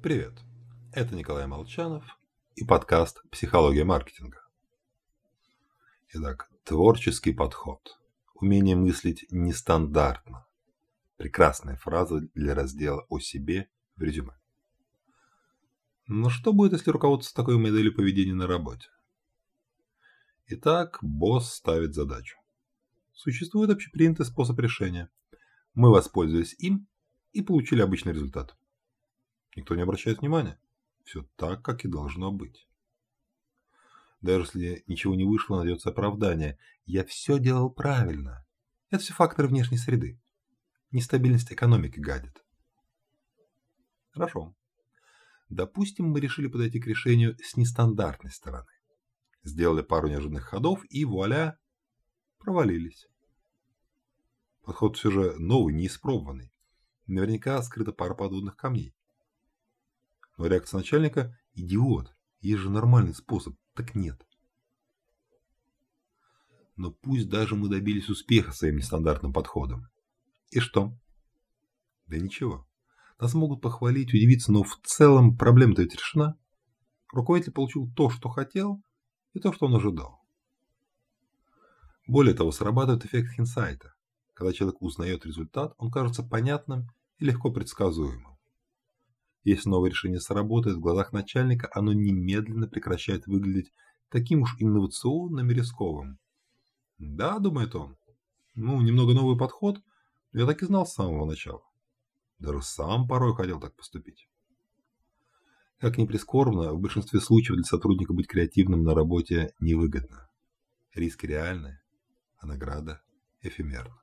[0.00, 0.32] Привет,
[0.92, 2.04] это Николай Молчанов
[2.54, 4.38] и подкаст «Психология маркетинга».
[6.14, 7.98] Итак, творческий подход,
[8.32, 10.46] умение мыслить нестандартно.
[11.16, 14.38] Прекрасная фраза для раздела о себе в резюме.
[16.06, 18.86] Но что будет, если руководство такой моделью поведения на работе?
[20.46, 22.38] Итак, босс ставит задачу.
[23.14, 25.10] Существует общепринятый способ решения.
[25.74, 26.86] Мы воспользовались им
[27.32, 28.56] и получили обычный результат.
[29.58, 30.56] Никто не обращает внимания.
[31.02, 32.68] Все так, как и должно быть.
[34.20, 36.60] Даже если ничего не вышло, найдется оправдание.
[36.86, 38.46] Я все делал правильно.
[38.90, 40.20] Это все факторы внешней среды.
[40.92, 42.40] Нестабильность экономики гадит.
[44.10, 44.54] Хорошо.
[45.48, 48.70] Допустим, мы решили подойти к решению с нестандартной стороны.
[49.42, 51.58] Сделали пару неожиданных ходов и вуаля,
[52.38, 53.08] провалились.
[54.62, 56.52] Подход все же новый, неиспробованный.
[57.08, 58.94] Наверняка скрыта пара подводных камней.
[60.38, 62.14] Но реакция начальника– идиот.
[62.40, 63.56] Есть же нормальный способ.
[63.74, 64.24] Так нет.
[66.76, 69.88] Но пусть даже мы добились успеха своим нестандартным подходом.
[70.50, 70.96] И что?
[72.06, 72.66] Да ничего.
[73.18, 76.38] Нас могут похвалить, удивиться, но в целом проблема-то ведь решена.
[77.12, 78.80] Руководитель получил то, что хотел,
[79.32, 80.20] и то, что он ожидал.
[82.06, 83.92] Более того, срабатывает эффект хинсайта.
[84.34, 86.86] Когда человек узнает результат, он кажется понятным
[87.18, 88.27] и легко предсказуемым.
[89.44, 93.72] Если новое решение сработает в глазах начальника, оно немедленно прекращает выглядеть
[94.10, 96.18] таким уж инновационным и рисковым.
[96.98, 97.96] Да, думает он,
[98.54, 99.80] ну, немного новый подход,
[100.32, 101.62] я так и знал с самого начала.
[102.38, 104.28] Даже сам порой хотел так поступить.
[105.78, 110.28] Как ни прискорбно, в большинстве случаев для сотрудника быть креативным на работе невыгодно.
[110.92, 111.80] Риски реальны,
[112.38, 113.00] а награда
[113.42, 114.00] эфемерна.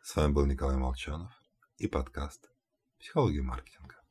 [0.00, 1.32] С вами был Николай Молчанов
[1.78, 2.51] и подкаст
[3.02, 4.01] «Психология маркетинга».